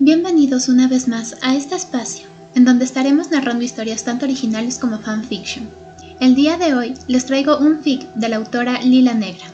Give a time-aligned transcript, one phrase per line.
[0.00, 5.00] Bienvenidos una vez más a este espacio, en donde estaremos narrando historias tanto originales como
[5.00, 5.68] fanfiction.
[6.20, 9.46] El día de hoy les traigo un fic de la autora Lila Negra.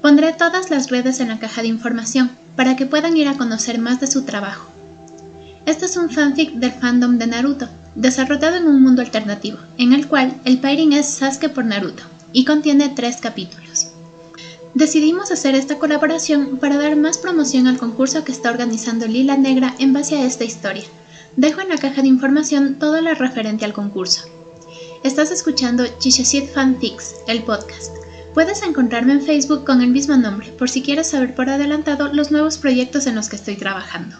[0.00, 3.78] Pondré todas las redes en la caja de información para que puedan ir a conocer
[3.78, 4.66] más de su trabajo.
[5.66, 10.08] Este es un fanfic del fandom de Naruto, desarrollado en un mundo alternativo, en el
[10.08, 13.91] cual el pairing es Sasuke por Naruto, y contiene tres capítulos.
[14.74, 19.74] Decidimos hacer esta colaboración para dar más promoción al concurso que está organizando Lila Negra
[19.78, 20.84] en base a esta historia.
[21.36, 24.22] Dejo en la caja de información todo lo referente al concurso.
[25.04, 27.94] Estás escuchando Fan Fanfics, el podcast.
[28.32, 32.30] Puedes encontrarme en Facebook con el mismo nombre por si quieres saber por adelantado los
[32.30, 34.16] nuevos proyectos en los que estoy trabajando.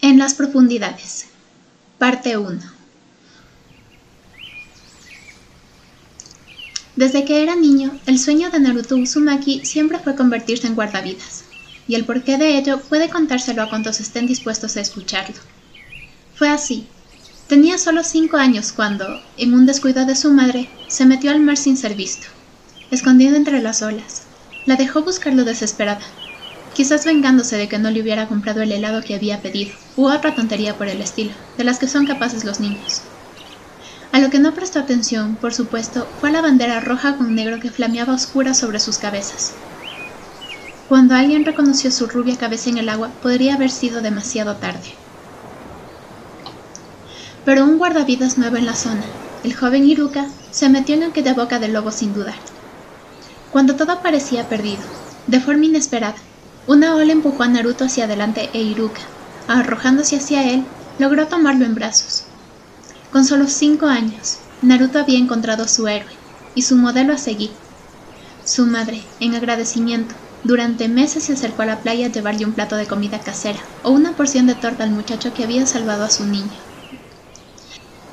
[0.00, 1.26] En las profundidades.
[1.98, 2.77] Parte 1.
[6.98, 11.44] Desde que era niño, el sueño de Naruto Uzumaki siempre fue convertirse en guardavidas,
[11.86, 15.36] y el porqué de ello puede contárselo a cuantos estén dispuestos a escucharlo.
[16.34, 16.88] Fue así.
[17.46, 21.56] Tenía solo cinco años cuando, en un descuido de su madre, se metió al mar
[21.56, 22.26] sin ser visto.
[22.90, 24.22] Escondido entre las olas,
[24.64, 26.04] la dejó buscarlo desesperada,
[26.74, 30.34] quizás vengándose de que no le hubiera comprado el helado que había pedido, u otra
[30.34, 33.02] tontería por el estilo, de las que son capaces los niños.
[34.10, 37.70] A lo que no prestó atención, por supuesto, fue la bandera roja con negro que
[37.70, 39.52] flameaba oscura sobre sus cabezas.
[40.88, 44.88] Cuando alguien reconoció su rubia cabeza en el agua, podría haber sido demasiado tarde.
[47.44, 49.04] Pero un guardavidas nuevo en la zona,
[49.44, 52.36] el joven Iruka, se metió en aquella boca del lobo sin dudar.
[53.50, 54.82] Cuando todo parecía perdido,
[55.26, 56.16] de forma inesperada,
[56.66, 59.02] una ola empujó a Naruto hacia adelante e Iruka,
[59.46, 60.64] arrojándose hacia él,
[60.98, 62.07] logró tomarlo en brazos.
[63.18, 66.12] Con solo cinco años, Naruto había encontrado su héroe
[66.54, 67.50] y su modelo a seguir.
[68.44, 70.14] Su madre, en agradecimiento,
[70.44, 73.90] durante meses se acercó a la playa a llevarle un plato de comida casera o
[73.90, 76.56] una porción de torta al muchacho que había salvado a su niño.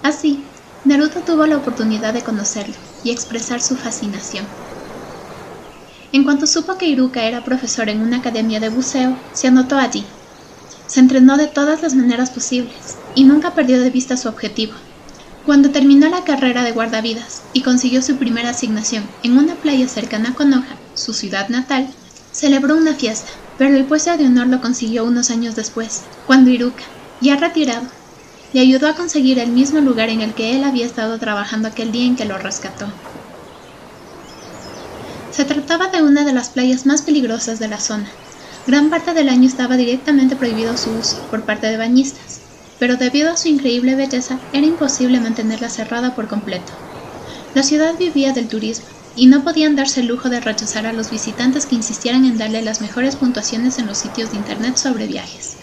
[0.02, 0.44] Así,
[0.84, 2.74] Naruto tuvo la oportunidad de conocerlo
[3.04, 4.48] y expresar su fascinación.
[6.14, 10.04] En cuanto supo que Iruka era profesor en una academia de buceo, se anotó allí.
[10.88, 14.74] Se entrenó de todas las maneras posibles y nunca perdió de vista su objetivo,
[15.46, 20.30] cuando terminó la carrera de guardavidas y consiguió su primera asignación en una playa cercana
[20.30, 21.88] a Konoha, su ciudad natal,
[22.32, 26.84] celebró una fiesta, pero el puesto de honor lo consiguió unos años después, cuando Iruka,
[27.22, 27.86] ya retirado,
[28.54, 31.92] le ayudó a conseguir el mismo lugar en el que él había estado trabajando aquel
[31.92, 32.92] día en que lo rescató.
[35.30, 38.10] Se trataba de una de las playas más peligrosas de la zona.
[38.66, 42.45] Gran parte del año estaba directamente prohibido su uso por parte de bañistas,
[42.78, 46.74] pero debido a su increíble belleza era imposible mantenerla cerrada por completo.
[47.54, 51.10] La ciudad vivía del turismo y no podían darse el lujo de rechazar a los
[51.10, 55.56] visitantes que insistieran en darle las mejores puntuaciones en los sitios de internet sobre viajes.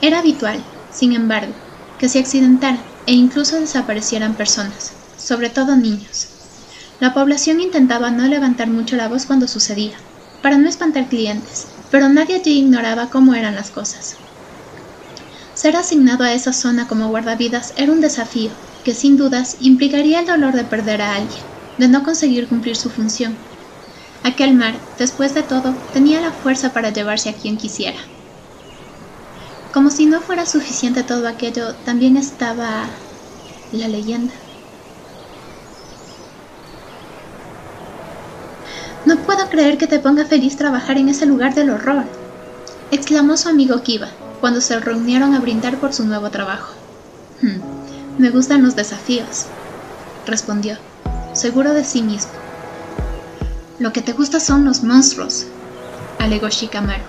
[0.00, 1.54] Era habitual, sin embargo,
[1.98, 6.28] que se accidentaran e incluso desaparecieran personas, sobre todo niños.
[7.00, 9.98] La población intentaba no levantar mucho la voz cuando sucedía,
[10.40, 14.25] para no espantar clientes, pero nadie allí ignoraba cómo eran las cosas.
[15.66, 18.52] Ser asignado a esa zona como guardavidas era un desafío
[18.84, 21.42] que sin dudas implicaría el dolor de perder a alguien,
[21.76, 23.36] de no conseguir cumplir su función.
[24.22, 27.98] Aquel mar, después de todo, tenía la fuerza para llevarse a quien quisiera.
[29.72, 32.88] Como si no fuera suficiente todo aquello, también estaba
[33.72, 34.34] la leyenda.
[39.04, 42.04] No puedo creer que te ponga feliz trabajar en ese lugar del horror,
[42.92, 46.74] exclamó su amigo Kiba, cuando se reunieron a brindar por su nuevo trabajo.
[47.42, 49.46] Hmm, me gustan los desafíos,
[50.26, 50.76] respondió,
[51.34, 52.32] seguro de sí mismo.
[53.78, 55.46] Lo que te gusta son los monstruos,
[56.18, 57.02] alegó Shikamaru.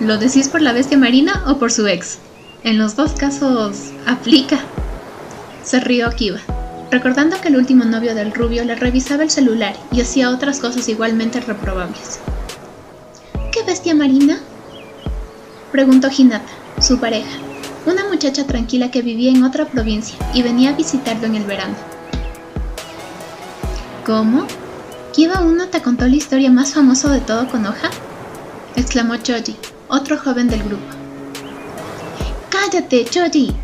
[0.00, 2.18] ¿Lo decís por la bestia marina o por su ex?
[2.64, 4.58] En los dos casos aplica.
[5.64, 6.40] Se rió Kiba,
[6.90, 10.88] recordando que el último novio del rubio le revisaba el celular y hacía otras cosas
[10.88, 12.20] igualmente reprobables.
[13.52, 14.38] ¿Qué bestia marina?
[15.72, 16.48] Preguntó Hinata,
[16.80, 17.38] su pareja,
[17.84, 21.74] una muchacha tranquila que vivía en otra provincia y venía a visitarlo en el verano.
[24.06, 24.46] ¿Cómo?
[25.12, 27.90] ¿Kiba uno te contó la historia más famosa de todo con hoja?
[28.76, 29.56] exclamó Choji,
[29.88, 30.86] otro joven del grupo.
[32.48, 33.54] ¡Cállate, Choji!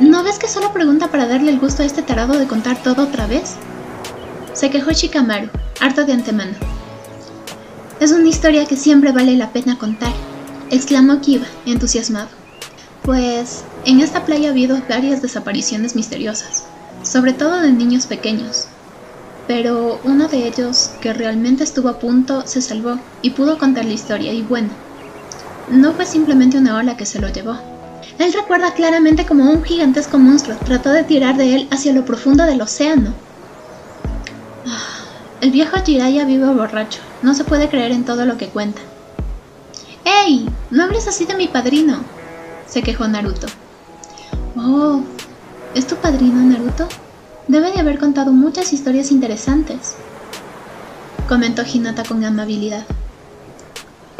[0.00, 3.02] ¿No ves que solo pregunta para darle el gusto a este tarado de contar todo
[3.02, 3.56] otra vez?
[4.54, 5.50] Se quejó Shikamaru,
[5.80, 6.54] harto de antemano.
[8.00, 10.12] Es una historia que siempre vale la pena contar,
[10.72, 12.28] exclamó Kiba, entusiasmado.
[13.02, 16.64] Pues en esta playa ha habido varias desapariciones misteriosas,
[17.02, 18.66] sobre todo de niños pequeños.
[19.46, 23.92] pero uno de ellos, que realmente estuvo a punto, se salvó y pudo contar la
[23.92, 24.70] historia, y bueno,
[25.68, 27.56] no fue simplemente una ola que se lo llevó.
[28.18, 32.44] Él recuerda claramente como un gigantesco monstruo trató de tirar de él hacia lo profundo
[32.44, 33.12] del océano.
[34.66, 35.04] Ah,
[35.40, 38.80] el viejo Jiraiya vive borracho, no se puede creer en todo lo que cuenta.
[40.24, 40.48] ¡Ey!
[40.70, 41.96] No hables así de mi padrino,
[42.68, 43.48] se quejó Naruto.
[44.56, 45.00] Oh,
[45.74, 46.86] ¿es tu padrino Naruto?
[47.48, 49.96] Debe de haber contado muchas historias interesantes,
[51.28, 52.84] comentó Hinata con amabilidad.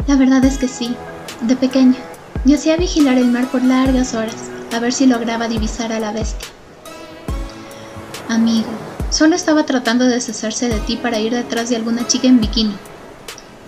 [0.07, 0.93] La verdad es que sí,
[1.41, 1.97] de pequeña,
[2.43, 6.11] yo hacía vigilar el mar por largas horas, a ver si lograba divisar a la
[6.11, 6.49] bestia.
[8.27, 8.67] Amigo,
[9.09, 12.75] solo estaba tratando de deshacerse de ti para ir detrás de alguna chica en bikini,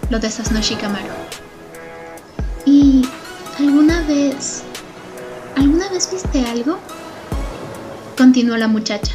[0.09, 1.24] lo desasnó Shikamaru.
[4.15, 4.63] ¿Y alguna vez...
[5.57, 6.77] ¿Alguna vez viste algo?
[8.17, 9.13] Continuó la muchacha.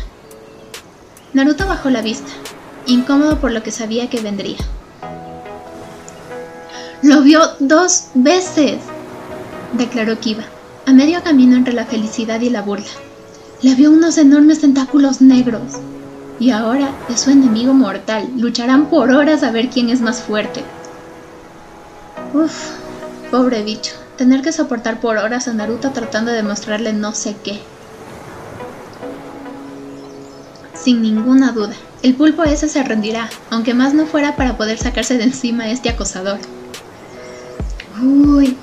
[1.33, 2.31] Naruto bajó la vista,
[2.87, 4.59] incómodo por lo que sabía que vendría.
[7.03, 8.79] ¡Lo vio dos veces!
[9.73, 10.45] declaró Kiba,
[10.87, 12.93] a medio camino entre la felicidad y la burla.
[13.63, 15.79] Le vio unos enormes tentáculos negros.
[16.39, 18.29] Y ahora es su enemigo mortal.
[18.37, 20.63] Lucharán por horas a ver quién es más fuerte.
[22.35, 22.53] Uf,
[23.31, 24.00] pobre bicho.
[24.21, 27.59] Tener que soportar por horas a Naruto tratando de mostrarle no sé qué.
[30.75, 31.73] Sin ninguna duda,
[32.03, 35.71] el pulpo ese se rendirá, aunque más no fuera para poder sacarse de encima a
[35.71, 36.39] este acosador.
[38.03, 38.59] Uy,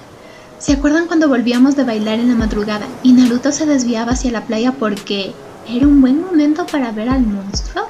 [0.59, 4.45] ¿se acuerdan cuando volvíamos de bailar en la madrugada y Naruto se desviaba hacia la
[4.45, 5.33] playa porque
[5.68, 7.88] era un buen momento para ver al monstruo?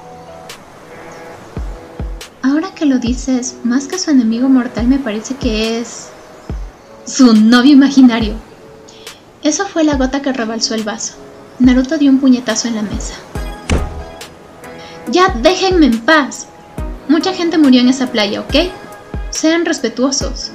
[2.42, 6.12] Ahora que lo dices, más que su enemigo mortal me parece que es...
[7.08, 8.34] su novio imaginario.
[9.42, 11.14] Eso fue la gota que rebalsó el vaso.
[11.58, 13.14] Naruto dio un puñetazo en la mesa.
[15.10, 16.48] Ya déjenme en paz.
[17.08, 18.56] Mucha gente murió en esa playa, ¿ok?
[19.30, 20.52] Sean respetuosos.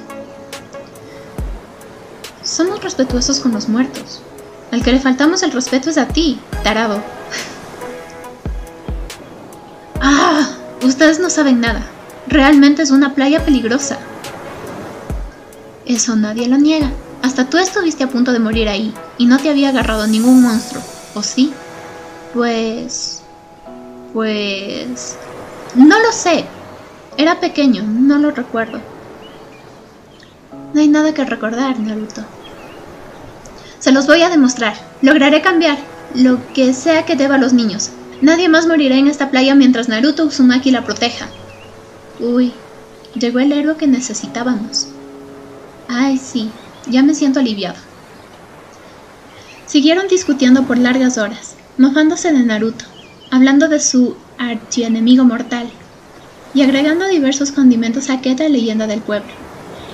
[2.43, 4.21] Somos respetuosos con los muertos.
[4.71, 7.01] Al que le faltamos el respeto es a ti, tarado.
[9.99, 10.49] ah,
[10.83, 11.81] ustedes no saben nada.
[12.27, 13.97] Realmente es una playa peligrosa.
[15.85, 16.91] Eso nadie lo niega.
[17.21, 20.81] Hasta tú estuviste a punto de morir ahí y no te había agarrado ningún monstruo,
[21.13, 21.53] ¿o sí?
[22.33, 23.21] Pues...
[24.13, 25.17] Pues...
[25.75, 26.45] No lo sé.
[27.17, 28.79] Era pequeño, no lo recuerdo.
[30.73, 32.23] No hay nada que recordar, Naruto.
[33.79, 34.75] Se los voy a demostrar.
[35.01, 35.77] Lograré cambiar
[36.15, 37.89] lo que sea que deba a los niños.
[38.21, 41.27] Nadie más morirá en esta playa mientras Naruto Uzumaki la proteja.
[42.19, 42.53] Uy,
[43.15, 44.87] llegó el héroe que necesitábamos.
[45.87, 46.53] Ay, sí,
[46.85, 47.79] ya me siento aliviado.
[49.65, 52.85] Siguieron discutiendo por largas horas, mofándose de Naruto,
[53.29, 55.71] hablando de su archienemigo mortal
[56.53, 59.33] y agregando diversos condimentos a aquella leyenda del pueblo.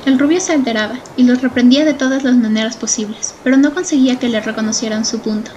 [0.06, 4.20] El rubio se alteraba y los reprendía de todas las maneras posibles, pero no conseguía
[4.20, 5.52] que le reconocieran su punto.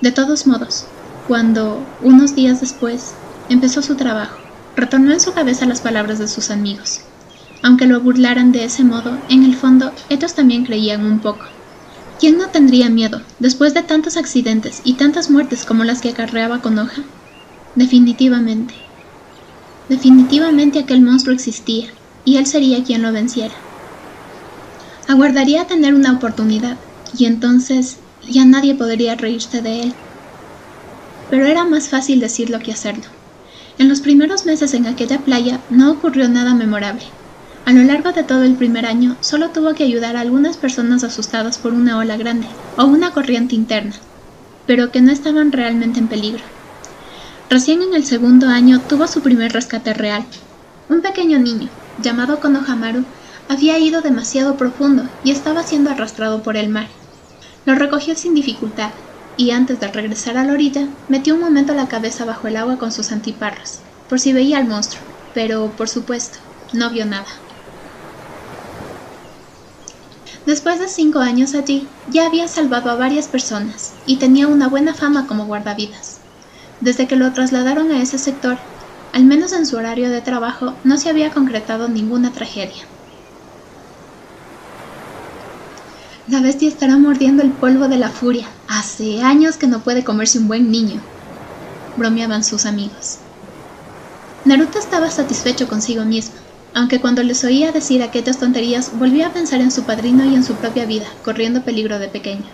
[0.00, 0.86] De todos modos,
[1.26, 3.14] cuando, unos días después,
[3.48, 4.38] empezó su trabajo,
[4.76, 7.00] retornó en su cabeza las palabras de sus amigos.
[7.64, 11.46] Aunque lo burlaran de ese modo, en el fondo ellos también creían un poco.
[12.20, 16.60] ¿Quién no tendría miedo después de tantos accidentes y tantas muertes como las que acarreaba
[16.60, 16.92] Konoha?
[17.74, 18.74] Definitivamente.
[19.88, 21.88] Definitivamente aquel monstruo existía,
[22.22, 23.54] y él sería quien lo venciera.
[25.08, 26.76] Aguardaría tener una oportunidad,
[27.14, 29.94] y entonces ya nadie podría reírse de él.
[31.30, 33.06] Pero era más fácil decirlo que hacerlo.
[33.78, 37.04] En los primeros meses en aquella playa no ocurrió nada memorable,
[37.64, 41.02] a lo largo de todo el primer año, solo tuvo que ayudar a algunas personas
[41.02, 43.94] asustadas por una ola grande o una corriente interna,
[44.66, 46.44] pero que no estaban realmente en peligro.
[47.48, 50.24] Recién en el segundo año tuvo su primer rescate real.
[50.88, 51.70] Un pequeño niño,
[52.02, 53.04] llamado Konohamaru,
[53.48, 56.88] había ido demasiado profundo y estaba siendo arrastrado por el mar.
[57.64, 58.90] Lo recogió sin dificultad
[59.36, 62.78] y antes de regresar a la orilla, metió un momento la cabeza bajo el agua
[62.78, 65.02] con sus antiparras, por si veía al monstruo,
[65.32, 66.38] pero, por supuesto,
[66.72, 67.43] no vio nada.
[70.46, 74.92] Después de cinco años allí, ya había salvado a varias personas y tenía una buena
[74.92, 76.18] fama como guardavidas.
[76.82, 78.58] Desde que lo trasladaron a ese sector,
[79.14, 82.84] al menos en su horario de trabajo, no se había concretado ninguna tragedia.
[86.28, 88.46] La bestia estará mordiendo el polvo de la furia.
[88.68, 91.00] Hace años que no puede comerse un buen niño,
[91.96, 93.16] bromeaban sus amigos.
[94.44, 96.43] Naruto estaba satisfecho consigo mismo
[96.74, 100.44] aunque cuando les oía decir aquellas tonterías volvía a pensar en su padrino y en
[100.44, 102.44] su propia vida, corriendo peligro de pequeño.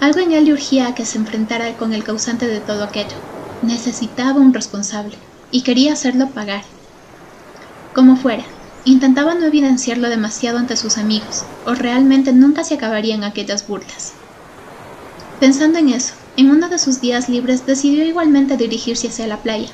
[0.00, 3.16] Algo en él le urgía a que se enfrentara con el causante de todo aquello.
[3.62, 5.16] Necesitaba un responsable,
[5.50, 6.62] y quería hacerlo pagar.
[7.94, 8.44] Como fuera,
[8.84, 14.12] intentaba no evidenciarlo demasiado ante sus amigos, o realmente nunca se acabarían aquellas burlas.
[15.40, 19.70] Pensando en eso, en uno de sus días libres decidió igualmente dirigirse hacia la playa,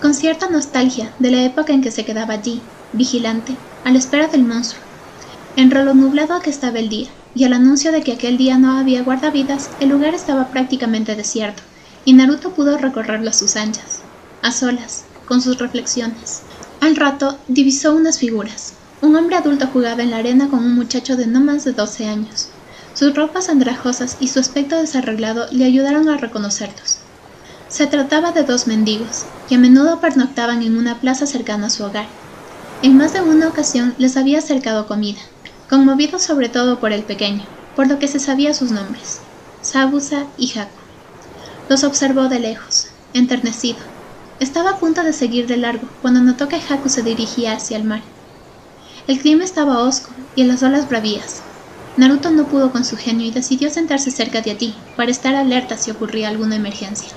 [0.00, 2.60] con cierta nostalgia de la época en que se quedaba allí,
[2.94, 4.82] vigilante, a la espera del monstruo.
[5.56, 8.78] En lo nublado que estaba el día, y al anuncio de que aquel día no
[8.78, 11.62] había guardavidas, el lugar estaba prácticamente desierto,
[12.04, 14.00] y Naruto pudo recorrerlo a sus anchas,
[14.42, 16.42] a solas, con sus reflexiones.
[16.80, 18.74] Al rato divisó unas figuras.
[19.00, 22.06] Un hombre adulto jugaba en la arena con un muchacho de no más de 12
[22.06, 22.48] años.
[22.94, 26.98] Sus ropas andrajosas y su aspecto desarreglado le ayudaron a reconocerlos.
[27.68, 31.84] Se trataba de dos mendigos, que a menudo pernoctaban en una plaza cercana a su
[31.84, 32.06] hogar.
[32.82, 35.20] En más de una ocasión les había acercado comida,
[35.68, 39.20] conmovido sobre todo por el pequeño, por lo que se sabía sus nombres,
[39.62, 40.80] Sabusa y Haku.
[41.68, 43.80] Los observó de lejos, enternecido.
[44.38, 47.84] Estaba a punto de seguir de largo cuando notó que Haku se dirigía hacia el
[47.84, 48.02] mar.
[49.06, 51.42] El clima estaba hosco y en las olas bravías.
[51.96, 55.78] Naruto no pudo con su genio y decidió sentarse cerca de allí para estar alerta
[55.78, 57.08] si ocurría alguna emergencia.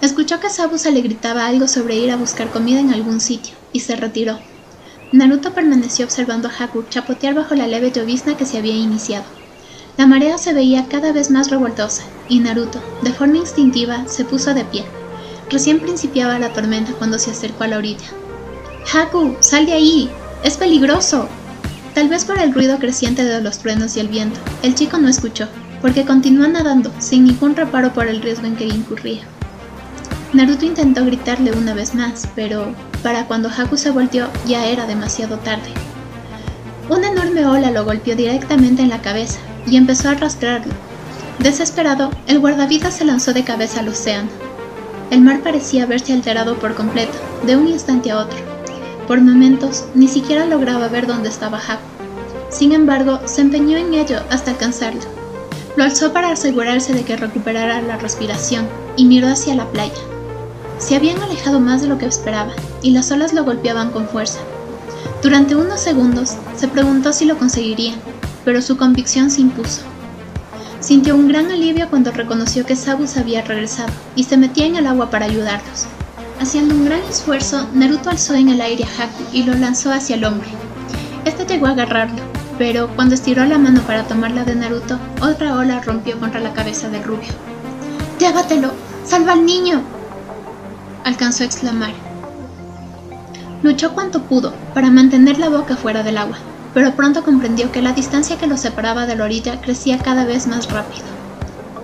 [0.00, 3.80] Escuchó que Sabusa le gritaba algo sobre ir a buscar comida en algún sitio y
[3.80, 4.38] se retiró.
[5.12, 9.24] Naruto permaneció observando a Haku chapotear bajo la leve llovizna que se había iniciado.
[9.98, 14.54] La marea se veía cada vez más revoltosa, y Naruto, de forma instintiva, se puso
[14.54, 14.84] de pie.
[15.50, 18.08] Recién principiaba la tormenta cuando se acercó a la orilla.
[18.94, 20.10] Haku, sal de ahí,
[20.42, 21.28] es peligroso.
[21.94, 25.08] Tal vez por el ruido creciente de los truenos y el viento, el chico no
[25.08, 25.48] escuchó,
[25.82, 29.26] porque continuó nadando, sin ningún reparo por el riesgo en que incurría.
[30.32, 32.72] Naruto intentó gritarle una vez más, pero
[33.02, 35.72] para cuando Haku se volteó ya era demasiado tarde.
[36.88, 40.72] Una enorme ola lo golpeó directamente en la cabeza, y empezó a arrastrarlo.
[41.40, 44.28] Desesperado, el guardavidas se lanzó de cabeza al océano.
[45.10, 48.38] El mar parecía haberse alterado por completo, de un instante a otro.
[49.08, 51.82] Por momentos, ni siquiera lograba ver dónde estaba Haku.
[52.50, 55.00] Sin embargo, se empeñó en ello hasta alcanzarlo.
[55.74, 59.92] Lo alzó para asegurarse de que recuperara la respiración y miró hacia la playa.
[60.80, 64.38] Se habían alejado más de lo que esperaba, y las olas lo golpeaban con fuerza.
[65.22, 67.94] Durante unos segundos, se preguntó si lo conseguiría,
[68.44, 69.82] pero su convicción se impuso.
[70.80, 74.86] Sintió un gran alivio cuando reconoció que Sabus había regresado y se metía en el
[74.86, 75.84] agua para ayudarlos.
[76.40, 80.16] Haciendo un gran esfuerzo, Naruto alzó en el aire a Haku y lo lanzó hacia
[80.16, 80.48] el hombre.
[81.26, 82.22] Este llegó a agarrarlo,
[82.56, 86.88] pero cuando estiró la mano para tomarla de Naruto, otra ola rompió contra la cabeza
[86.88, 87.28] del rubio.
[88.18, 88.72] ¡Llévatelo!
[89.04, 89.82] ¡Salva al niño!
[91.04, 91.92] Alcanzó a exclamar.
[93.62, 96.38] Luchó cuanto pudo para mantener la boca fuera del agua,
[96.72, 100.46] pero pronto comprendió que la distancia que lo separaba de la orilla crecía cada vez
[100.46, 101.04] más rápido.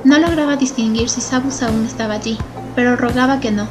[0.05, 2.39] No lograba distinguir si Sabus aún estaba allí,
[2.75, 3.67] pero rogaba que no.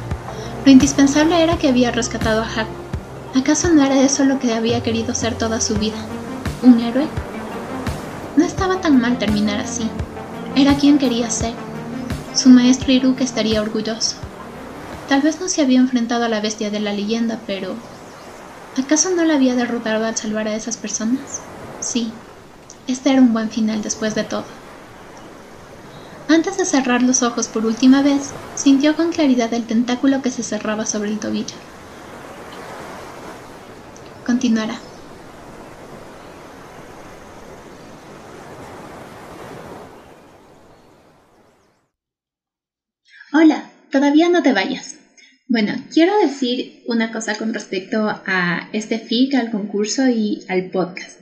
[0.64, 3.38] Lo indispensable era que había rescatado a Haku.
[3.38, 5.96] ¿Acaso no era eso lo que había querido ser toda su vida?
[6.62, 7.06] ¿Un héroe?
[8.36, 9.88] No estaba tan mal terminar así.
[10.54, 11.54] Era quien quería ser.
[12.34, 14.16] Su maestro Iruka estaría orgulloso.
[15.06, 17.82] Tal vez no se había enfrentado a la bestia de la leyenda, pero
[18.76, 21.42] ¿Acaso no la había derrotado al salvar a esas personas?
[21.80, 22.20] Sí,
[22.86, 24.46] este era un buen final después de todo.
[26.28, 30.42] Antes de cerrar los ojos por última vez, sintió con claridad el tentáculo que se
[30.42, 31.56] cerraba sobre el tobillo.
[34.22, 34.82] Continuará.
[43.96, 44.98] Todavía no te vayas.
[45.48, 51.18] Bueno, quiero decir una cosa con respecto a este FIC, al concurso y al podcast.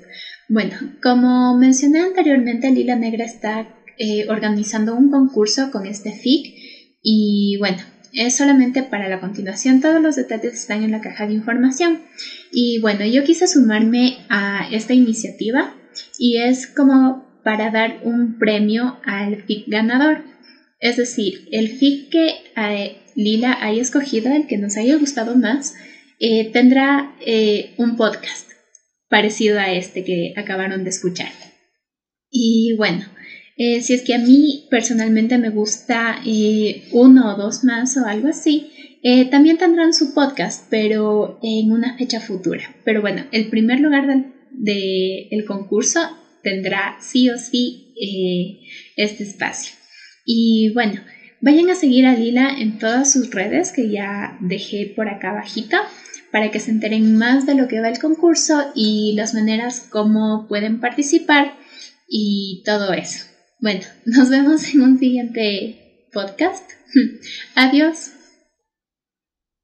[0.48, 6.52] Bueno, como mencioné anteriormente, Lila Negra está eh, organizando un concurso con este FIC
[7.00, 7.78] y bueno,
[8.12, 12.00] es solamente para la continuación, todos los detalles están en la caja de información.
[12.50, 15.74] Y bueno, yo quise sumarme a esta iniciativa
[16.18, 20.33] y es como para dar un premio al FIC ganador.
[20.84, 25.72] Es decir, el FIC que eh, Lila haya escogido, el que nos haya gustado más,
[26.20, 28.50] eh, tendrá eh, un podcast
[29.08, 31.30] parecido a este que acabaron de escuchar.
[32.30, 33.02] Y bueno,
[33.56, 36.20] si es que a mí personalmente me gusta
[36.92, 38.66] uno o dos más o algo así,
[39.30, 42.74] también tendrán su podcast, pero en una fecha futura.
[42.84, 46.00] Pero bueno, el primer lugar del de el concurso
[46.42, 47.94] tendrá sí o sí
[48.96, 49.83] este espacio.
[50.24, 51.00] Y bueno,
[51.44, 55.76] Vayan a seguir a Lila en todas sus redes que ya dejé por acá abajito
[56.32, 60.46] para que se enteren más de lo que va el concurso y las maneras como
[60.48, 61.54] pueden participar
[62.08, 63.26] y todo eso.
[63.60, 66.64] Bueno, nos vemos en un siguiente podcast.
[67.56, 68.23] Adiós.